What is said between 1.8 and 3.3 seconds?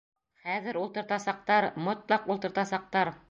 мотлаҡ ултыртасаҡтар.